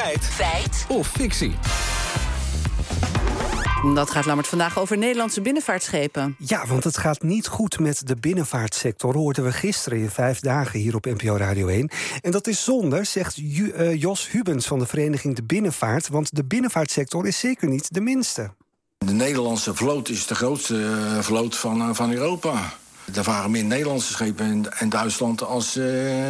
Feit. 0.00 0.24
Feit. 0.24 0.84
Of 0.88 1.06
fictie. 1.08 1.54
Dat 3.94 4.10
gaat 4.10 4.26
Lammert 4.26 4.48
vandaag 4.48 4.78
over 4.78 4.98
Nederlandse 4.98 5.40
binnenvaartschepen. 5.40 6.36
Ja, 6.38 6.66
want 6.66 6.84
het 6.84 6.96
gaat 6.96 7.22
niet 7.22 7.46
goed 7.46 7.78
met 7.78 8.06
de 8.06 8.16
binnenvaartsector, 8.16 9.14
hoorden 9.14 9.44
we 9.44 9.52
gisteren 9.52 9.98
in 9.98 10.10
vijf 10.10 10.40
dagen 10.40 10.78
hier 10.78 10.94
op 10.94 11.04
NPO 11.04 11.36
Radio 11.36 11.66
1. 11.66 11.90
En 12.20 12.30
dat 12.30 12.46
is 12.46 12.64
zonde, 12.64 13.04
zegt 13.04 13.36
Ju- 13.36 13.70
eh, 13.70 14.00
Jos 14.00 14.30
Hubens 14.30 14.66
van 14.66 14.78
de 14.78 14.86
vereniging 14.86 15.36
De 15.36 15.42
Binnenvaart, 15.42 16.08
want 16.08 16.34
de 16.36 16.44
binnenvaartsector 16.44 17.26
is 17.26 17.38
zeker 17.38 17.68
niet 17.68 17.94
de 17.94 18.00
minste. 18.00 18.50
De 18.98 19.12
Nederlandse 19.12 19.74
vloot 19.74 20.08
is 20.08 20.26
de 20.26 20.34
grootste 20.34 20.82
eh, 21.14 21.18
vloot 21.22 21.56
van, 21.56 21.80
eh, 21.80 21.88
van 21.92 22.12
Europa. 22.12 22.72
Er 23.14 23.24
varen 23.24 23.50
meer 23.50 23.64
Nederlandse 23.64 24.12
schepen 24.12 24.46
in, 24.46 24.66
in 24.78 24.88
Duitsland 24.88 25.42
als 25.42 25.76
eh, 25.76 25.84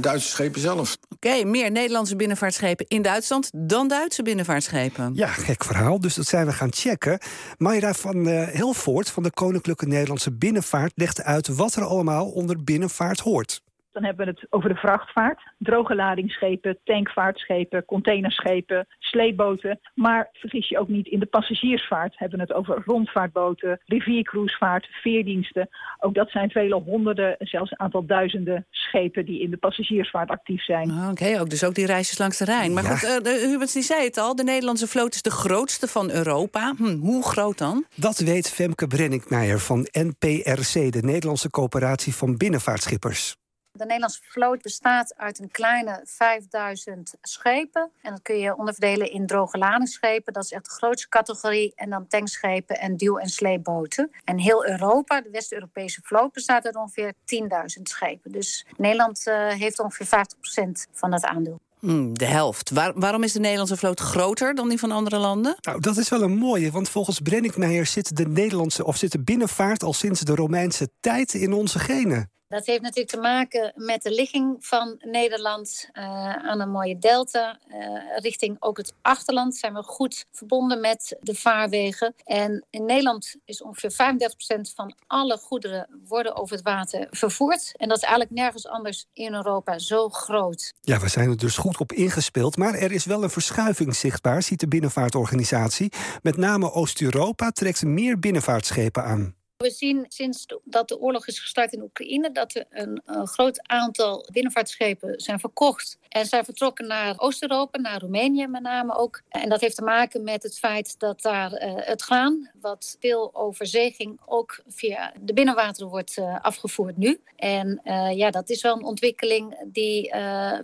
Duitse 0.00 0.28
schepen 0.28 0.60
zelf. 0.60 0.96
Oké, 1.24 1.44
meer 1.44 1.70
Nederlandse 1.70 2.16
binnenvaartschepen 2.16 2.86
in 2.88 3.02
Duitsland 3.02 3.50
dan 3.54 3.88
Duitse 3.88 4.22
binnenvaartschepen. 4.22 5.10
Ja, 5.14 5.26
gek 5.26 5.64
verhaal, 5.64 6.00
dus 6.00 6.14
dat 6.14 6.26
zijn 6.26 6.46
we 6.46 6.52
gaan 6.52 6.72
checken. 6.72 7.18
Mayra 7.58 7.94
van 7.94 8.28
eh 8.28 8.46
Helvoort 8.48 9.10
van 9.10 9.22
de 9.22 9.30
Koninklijke 9.30 9.86
Nederlandse 9.86 10.32
Binnenvaart 10.32 10.92
legt 10.94 11.22
uit 11.22 11.48
wat 11.48 11.74
er 11.74 11.84
allemaal 11.84 12.26
onder 12.26 12.64
binnenvaart 12.64 13.20
hoort. 13.20 13.60
Dan 13.92 14.04
hebben 14.04 14.26
we 14.26 14.32
het 14.32 14.46
over 14.50 14.68
de 14.68 14.74
vrachtvaart, 14.74 15.40
droge 15.58 15.94
ladingsschepen, 15.94 16.78
tankvaartschepen, 16.84 17.84
containerschepen, 17.84 18.86
sleepboten. 18.98 19.80
Maar 19.94 20.28
vergis 20.32 20.68
je 20.68 20.78
ook 20.78 20.88
niet, 20.88 21.06
in 21.06 21.18
de 21.18 21.26
passagiersvaart 21.26 22.18
hebben 22.18 22.38
we 22.38 22.44
het 22.44 22.52
over 22.54 22.82
rondvaartboten, 22.84 23.80
riviercruisevaart, 23.86 24.86
veerdiensten. 25.02 25.68
Ook 25.98 26.14
dat 26.14 26.30
zijn 26.30 26.50
vele 26.50 26.74
honderden, 26.74 27.36
zelfs 27.38 27.70
een 27.70 27.80
aantal 27.80 28.06
duizenden 28.06 28.66
schepen 28.70 29.24
die 29.24 29.40
in 29.40 29.50
de 29.50 29.56
passagiersvaart 29.56 30.30
actief 30.30 30.64
zijn. 30.64 30.90
Ah, 30.90 31.10
Oké, 31.10 31.40
ook, 31.40 31.50
dus 31.50 31.64
ook 31.64 31.74
die 31.74 31.86
reisjes 31.86 32.18
langs 32.18 32.38
de 32.38 32.44
Rijn. 32.44 32.72
Maar 32.72 32.82
Ja. 32.82 32.96
goed, 32.96 33.08
eh, 33.08 33.22
de, 33.22 33.46
Hubens 33.50 33.72
die 33.72 33.82
zei 33.82 34.04
het 34.04 34.18
al, 34.18 34.36
de 34.36 34.44
Nederlandse 34.44 34.86
vloot 34.86 35.14
is 35.14 35.22
de 35.22 35.30
grootste 35.30 35.88
van 35.88 36.10
Europa. 36.10 36.74
Hm, 36.76 36.96
hoe 36.96 37.24
groot 37.24 37.58
dan? 37.58 37.84
Dat 37.94 38.18
weet 38.18 38.50
Femke 38.50 38.86
Brenninkmeijer 38.86 39.58
van 39.58 39.88
NPRC, 39.92 40.92
de 40.92 41.00
Nederlandse 41.02 41.50
coöperatie 41.50 42.14
van 42.14 42.36
binnenvaartschippers. 42.36 43.36
De 43.78 43.84
Nederlandse 43.84 44.20
vloot 44.22 44.62
bestaat 44.62 45.14
uit 45.16 45.38
een 45.38 45.50
kleine 45.50 46.00
5000 46.04 47.14
schepen. 47.22 47.90
En 48.02 48.10
dat 48.10 48.22
kun 48.22 48.38
je 48.38 48.56
onderverdelen 48.56 49.10
in 49.10 49.26
droge 49.26 49.58
ladingsschepen. 49.58 50.32
Dat 50.32 50.44
is 50.44 50.52
echt 50.52 50.64
de 50.64 50.70
grootste 50.70 51.08
categorie. 51.08 51.72
En 51.74 51.90
dan 51.90 52.06
tankschepen 52.06 52.78
en 52.78 52.96
duw- 52.96 53.16
en 53.16 53.28
sleepboten. 53.28 54.10
En 54.24 54.38
heel 54.38 54.66
Europa, 54.66 55.20
de 55.20 55.30
West-Europese 55.30 56.00
vloot, 56.04 56.32
bestaat 56.32 56.64
uit 56.64 56.76
ongeveer 56.76 57.12
10.000 57.24 57.82
schepen. 57.82 58.32
Dus 58.32 58.66
Nederland 58.76 59.26
eh, 59.26 59.48
heeft 59.48 59.78
ongeveer 59.78 60.06
50% 60.06 60.86
van 60.92 61.10
dat 61.10 61.24
aandeel. 61.24 61.60
Hm, 61.78 62.12
de 62.12 62.24
helft. 62.26 62.70
Waar- 62.70 62.98
waarom 62.98 63.22
is 63.22 63.32
de 63.32 63.40
Nederlandse 63.40 63.76
vloot 63.76 64.00
groter 64.00 64.54
dan 64.54 64.68
die 64.68 64.78
van 64.78 64.90
andere 64.90 65.18
landen? 65.18 65.56
Nou, 65.60 65.80
dat 65.80 65.96
is 65.96 66.08
wel 66.08 66.22
een 66.22 66.36
mooie, 66.36 66.70
want 66.70 66.88
volgens 66.88 67.20
Brenninkmeijer 67.20 67.86
zit 67.86 68.16
de 68.16 68.28
Nederlandse 68.28 68.84
of 68.84 68.96
zit 68.96 69.12
de 69.12 69.20
binnenvaart 69.22 69.82
al 69.82 69.92
sinds 69.92 70.20
de 70.20 70.34
Romeinse 70.34 70.88
tijd 71.00 71.34
in 71.34 71.52
onze 71.52 71.78
genen. 71.78 72.31
Dat 72.52 72.66
heeft 72.66 72.82
natuurlijk 72.82 73.14
te 73.14 73.20
maken 73.20 73.72
met 73.74 74.02
de 74.02 74.10
ligging 74.10 74.56
van 74.60 74.96
Nederland 74.98 75.88
eh, 75.92 76.04
aan 76.32 76.60
een 76.60 76.70
mooie 76.70 76.98
delta. 76.98 77.58
eh, 77.68 77.78
richting 78.16 78.56
ook 78.60 78.76
het 78.76 78.92
achterland 79.02 79.56
zijn 79.56 79.74
we 79.74 79.82
goed 79.82 80.26
verbonden 80.32 80.80
met 80.80 81.16
de 81.20 81.34
vaarwegen. 81.34 82.14
En 82.24 82.66
in 82.70 82.84
Nederland 82.84 83.36
is 83.44 83.62
ongeveer 83.62 83.92
35% 83.92 84.72
van 84.74 84.94
alle 85.06 85.36
goederen 85.36 86.00
worden 86.08 86.36
over 86.36 86.56
het 86.56 86.64
water 86.64 87.06
vervoerd. 87.10 87.72
En 87.76 87.88
dat 87.88 87.96
is 87.96 88.02
eigenlijk 88.02 88.34
nergens 88.34 88.66
anders 88.66 89.06
in 89.12 89.34
Europa 89.34 89.78
zo 89.78 90.08
groot. 90.08 90.72
Ja, 90.80 90.98
we 90.98 91.08
zijn 91.08 91.28
er 91.28 91.36
dus 91.36 91.56
goed 91.56 91.80
op 91.80 91.92
ingespeeld, 91.92 92.56
maar 92.56 92.74
er 92.74 92.92
is 92.92 93.04
wel 93.04 93.22
een 93.22 93.30
verschuiving 93.30 93.96
zichtbaar, 93.96 94.42
ziet 94.42 94.60
de 94.60 94.68
binnenvaartorganisatie. 94.68 95.92
Met 96.22 96.36
name 96.36 96.72
Oost-Europa 96.72 97.50
trekt 97.50 97.84
meer 97.84 98.18
binnenvaartschepen 98.18 99.04
aan. 99.04 99.40
We 99.62 99.70
zien 99.70 100.04
sinds 100.08 100.46
dat 100.64 100.88
de 100.88 101.00
oorlog 101.00 101.26
is 101.26 101.38
gestart 101.38 101.72
in 101.72 101.82
Oekraïne 101.82 102.32
dat 102.32 102.54
er 102.54 102.64
een, 102.70 103.02
een 103.04 103.26
groot 103.26 103.68
aantal 103.68 104.28
binnenvaartschepen 104.32 105.20
zijn 105.20 105.40
verkocht 105.40 105.98
en 106.08 106.26
zijn 106.26 106.44
vertrokken 106.44 106.86
naar 106.86 107.14
Oost-Europa, 107.16 107.78
naar 107.78 108.00
Roemenië 108.00 108.46
met 108.46 108.62
name 108.62 108.94
ook. 108.94 109.22
En 109.28 109.48
dat 109.48 109.60
heeft 109.60 109.76
te 109.76 109.82
maken 109.82 110.24
met 110.24 110.42
het 110.42 110.58
feit 110.58 110.98
dat 110.98 111.22
daar 111.22 111.52
eh, 111.52 111.72
het 111.76 112.02
graan, 112.02 112.50
wat 112.60 112.96
veel 113.00 113.34
over 113.34 113.66
zee 113.66 113.90
ging, 113.90 114.20
ook 114.26 114.60
via 114.68 115.12
de 115.20 115.32
binnenwateren 115.32 115.88
wordt 115.88 116.16
eh, 116.16 116.40
afgevoerd 116.40 116.96
nu. 116.96 117.20
En 117.36 117.80
eh, 117.84 118.16
ja, 118.16 118.30
dat 118.30 118.50
is 118.50 118.62
wel 118.62 118.76
een 118.76 118.84
ontwikkeling 118.84 119.56
die 119.64 120.14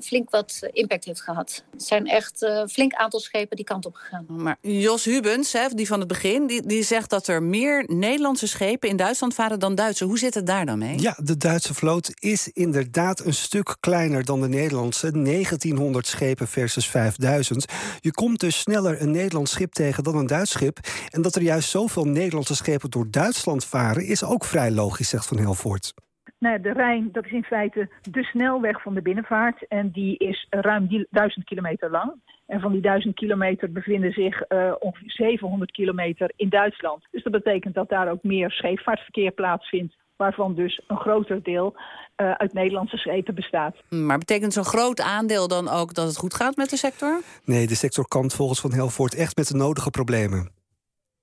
flink 0.00 0.30
wat 0.30 0.68
impact 0.72 1.04
heeft 1.04 1.22
gehad. 1.22 1.64
Het 1.70 1.82
zijn 1.82 2.06
echt 2.06 2.42
eh, 2.42 2.66
flink 2.66 2.94
aantal 2.94 3.20
schepen 3.20 3.56
die 3.56 3.64
kant 3.64 3.86
op 3.86 3.94
gegaan. 3.94 4.24
Maar 4.28 4.56
Jos 4.60 5.04
Hubens, 5.04 5.52
hè, 5.52 5.68
die 5.68 5.86
van 5.86 5.98
het 5.98 6.08
begin, 6.08 6.46
die, 6.46 6.66
die 6.66 6.82
zegt 6.82 7.10
dat 7.10 7.26
er 7.26 7.42
meer 7.42 7.84
Nederlandse 7.86 8.46
schepen 8.46 8.87
in 8.88 8.96
Duitsland 8.96 9.34
varen 9.34 9.58
dan 9.58 9.74
Duitse. 9.74 10.04
Hoe 10.04 10.18
zit 10.18 10.34
het 10.34 10.46
daar 10.46 10.66
dan 10.66 10.78
mee? 10.78 11.00
Ja, 11.00 11.16
de 11.22 11.36
Duitse 11.36 11.74
vloot 11.74 12.12
is 12.18 12.48
inderdaad 12.48 13.24
een 13.24 13.34
stuk 13.34 13.76
kleiner 13.80 14.24
dan 14.24 14.40
de 14.40 14.48
Nederlandse. 14.48 15.10
1900 15.10 16.06
schepen 16.06 16.48
versus 16.48 16.88
5000. 16.88 17.64
Je 18.00 18.10
komt 18.10 18.40
dus 18.40 18.58
sneller 18.58 19.02
een 19.02 19.10
Nederlands 19.10 19.52
schip 19.52 19.72
tegen 19.72 20.04
dan 20.04 20.16
een 20.16 20.26
Duits 20.26 20.50
schip. 20.50 20.78
En 21.10 21.22
dat 21.22 21.34
er 21.34 21.42
juist 21.42 21.68
zoveel 21.68 22.04
Nederlandse 22.04 22.54
schepen 22.54 22.90
door 22.90 23.10
Duitsland 23.10 23.64
varen... 23.64 24.04
is 24.04 24.24
ook 24.24 24.44
vrij 24.44 24.70
logisch, 24.70 25.08
zegt 25.08 25.26
Van 25.26 25.38
Helvoort. 25.38 25.94
Nou, 26.38 26.54
ja, 26.54 26.62
de 26.62 26.72
Rijn, 26.72 27.08
dat 27.12 27.24
is 27.24 27.32
in 27.32 27.44
feite 27.44 27.88
de 28.10 28.24
snelweg 28.24 28.82
van 28.82 28.94
de 28.94 29.02
binnenvaart. 29.02 29.66
En 29.68 29.90
die 29.90 30.16
is 30.18 30.46
ruim 30.50 31.06
duizend 31.10 31.44
kilometer 31.44 31.90
lang. 31.90 32.12
En 32.46 32.60
van 32.60 32.72
die 32.72 32.80
duizend 32.80 33.14
kilometer 33.14 33.72
bevinden 33.72 34.12
zich 34.12 34.40
eh, 34.42 34.72
ongeveer 34.78 35.10
700 35.10 35.70
kilometer 35.70 36.32
in 36.36 36.48
Duitsland. 36.48 37.06
Dus 37.10 37.22
dat 37.22 37.32
betekent 37.32 37.74
dat 37.74 37.88
daar 37.88 38.10
ook 38.10 38.22
meer 38.22 38.50
scheepvaartverkeer 38.50 39.30
plaatsvindt. 39.30 39.96
Waarvan 40.16 40.54
dus 40.54 40.82
een 40.86 40.96
groter 40.96 41.42
deel 41.42 41.76
eh, 42.16 42.30
uit 42.30 42.52
Nederlandse 42.52 42.96
schepen 42.96 43.34
bestaat. 43.34 43.76
Hm, 43.88 44.06
Maar 44.06 44.18
betekent 44.18 44.52
zo'n 44.52 44.64
groot 44.64 45.00
aandeel 45.00 45.48
dan 45.48 45.68
ook 45.68 45.94
dat 45.94 46.06
het 46.06 46.16
goed 46.16 46.34
gaat 46.34 46.56
met 46.56 46.70
de 46.70 46.76
sector? 46.76 47.20
Nee, 47.44 47.66
de 47.66 47.74
sector 47.74 48.08
kampt 48.08 48.34
volgens 48.34 48.60
Van 48.60 48.72
Helvoort 48.72 49.14
echt 49.14 49.36
met 49.36 49.48
de 49.48 49.56
nodige 49.56 49.90
problemen. 49.90 50.50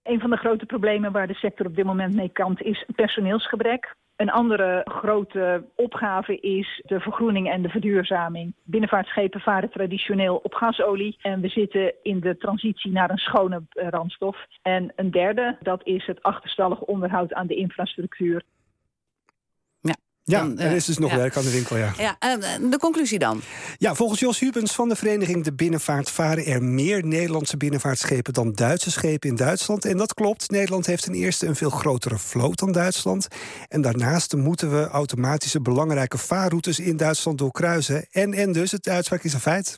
Een 0.04 0.20
van 0.20 0.30
de 0.30 0.38
grote 0.38 0.66
problemen 0.66 1.12
waar 1.12 1.28
de 1.28 1.34
sector 1.34 1.66
op 1.66 1.76
dit 1.76 1.86
moment 1.86 2.16
mee 2.16 2.30
kampt 2.30 2.62
is 2.62 2.86
personeelsgebrek. 2.96 3.96
Een 4.16 4.32
andere 4.32 4.82
grote 4.84 5.66
opgave 5.76 6.40
is 6.40 6.82
de 6.86 7.00
vergroening 7.00 7.52
en 7.52 7.62
de 7.62 7.70
verduurzaming. 7.70 8.54
Binnenvaartschepen 8.64 9.40
varen 9.40 9.70
traditioneel 9.70 10.36
op 10.36 10.54
gasolie 10.54 11.18
en 11.22 11.42
we 11.42 11.48
zitten 11.48 11.94
in 12.04 12.20
de 12.20 12.38
transitie 12.38 12.92
naar 12.92 13.10
een 13.10 13.18
schone 13.18 13.62
brandstof. 13.70 14.46
En 14.62 14.94
een 14.96 15.12
derde, 15.12 15.58
dat 15.62 15.82
is 15.84 16.06
het 16.06 16.22
achterstallig 16.22 16.82
onderhoud 16.82 17.34
aan 17.34 17.48
de 17.48 17.56
infrastructuur. 17.56 18.44
Ja, 20.28 20.40
Dan, 20.40 20.60
er 20.60 20.70
eh, 20.70 20.76
is 20.76 20.86
dus 20.86 20.98
nog 20.98 21.12
ja. 21.12 21.18
werk 21.18 21.38
aan 21.38 21.44
de 21.44 21.52
winkel, 21.52 21.78
ja. 21.78 21.94
Ja, 21.98 22.16
eh, 22.20 22.32
de 22.70 22.78
conclusie 22.78 23.20
dan? 23.20 23.42
Ja, 23.78 23.96
volgens 23.96 24.20
Jos 24.20 24.40
Hubens 24.40 24.72
van 24.72 24.90
de 24.90 24.96
vereniging 24.96 25.44
De 25.44 25.54
Binnenvaart... 25.54 26.10
varen 26.10 26.46
er 26.46 26.64
meer 26.64 27.06
Nederlandse 27.06 27.58
binnenvaartschepen 27.58 28.34
dan 28.34 28.54
Duitse 28.54 28.92
schepen 28.92 29.30
in 29.30 29.36
Duitsland. 29.36 29.86
En 29.86 29.98
dat 29.98 30.14
klopt. 30.14 30.50
Nederland 30.50 30.86
heeft 30.86 31.04
ten 31.04 31.14
eerste 31.14 31.48
een 31.48 31.56
veel 31.56 31.70
grotere 31.70 32.18
vloot 32.18 32.60
dan 32.60 32.72
Duitsland. 32.72 33.28
En 33.68 33.82
daarnaast 33.82 34.36
moeten 34.36 34.72
we 34.72 34.88
automatische 34.88 35.62
belangrijke 35.62 36.18
vaarroutes 36.18 36.80
in 36.80 36.98
Duitsland 36.98 37.38
doorkruisen. 37.38 38.06
En, 38.12 38.34
en 38.34 38.52
dus, 38.52 38.72
het 38.72 38.90
uitspraak 38.90 39.24
is 39.24 39.34
een 39.34 39.40
feit. 39.40 39.74